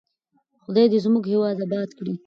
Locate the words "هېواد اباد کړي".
1.31-2.13